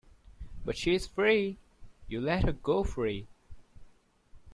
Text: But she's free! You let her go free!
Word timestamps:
But 0.65 0.77
she's 0.79 1.05
free! 1.05 1.59
You 2.07 2.21
let 2.21 2.43
her 2.45 2.53
go 2.53 2.83
free! 2.83 3.27